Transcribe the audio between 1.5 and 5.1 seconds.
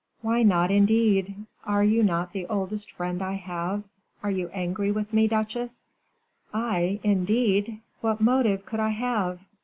Are you not the oldest friend I have? Are you angry